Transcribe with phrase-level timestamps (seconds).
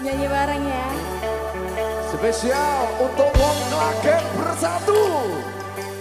[0.00, 0.86] Nyanyi bareng ya.
[2.08, 5.02] Spesial untuk Wong Klagen bersatu.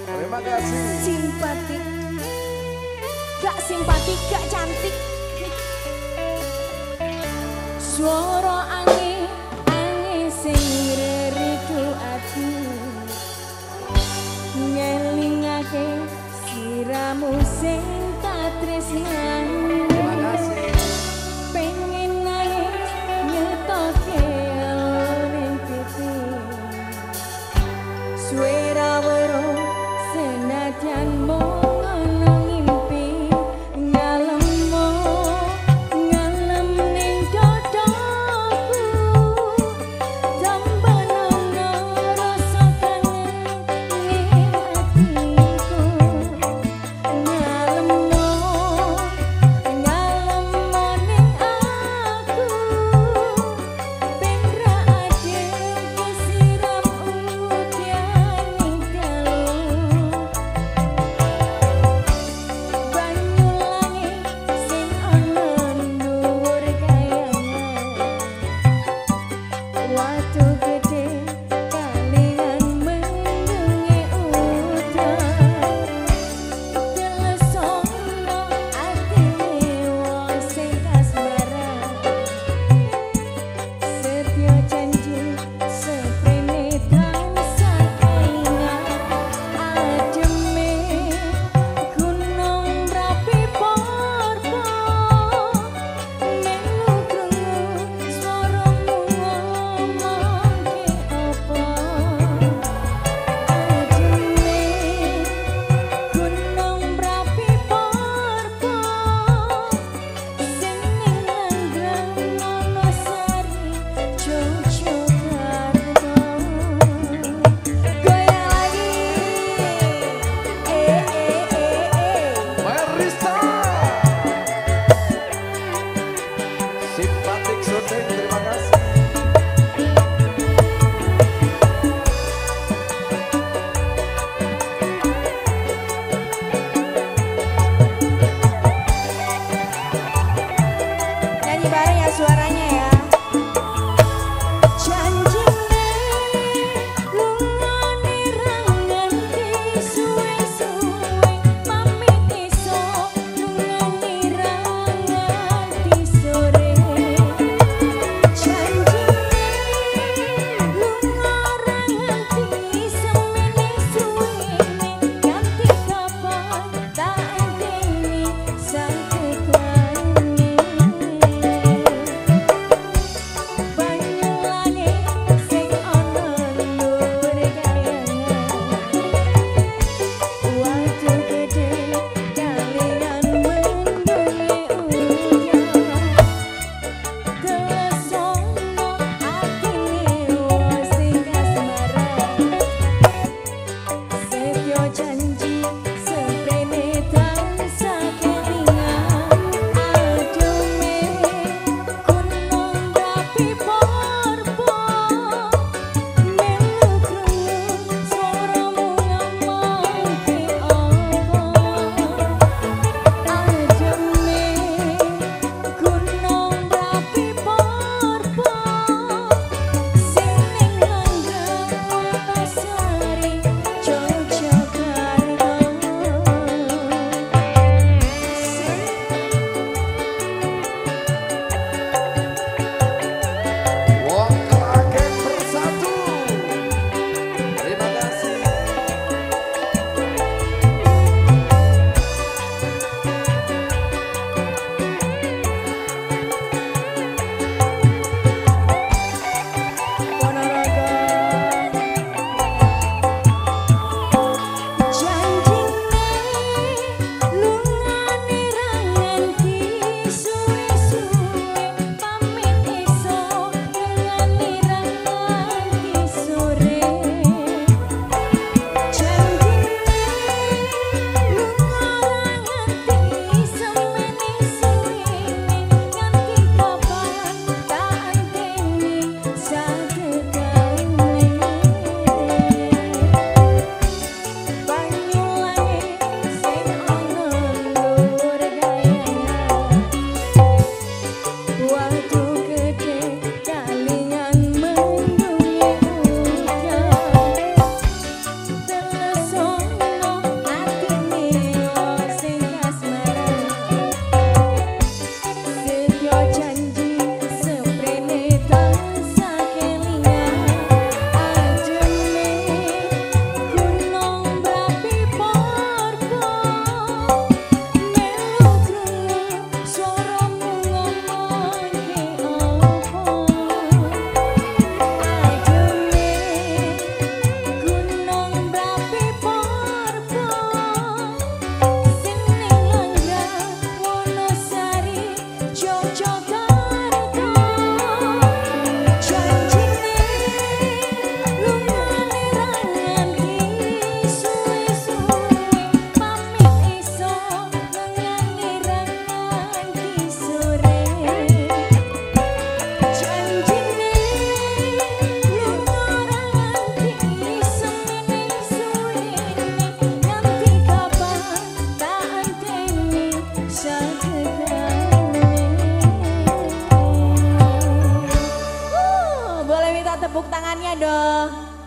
[0.08, 0.86] Terima kasih.
[1.04, 1.84] Simpatik.
[3.44, 4.96] Gak simpatik, gak cantik.
[7.82, 8.39] Suara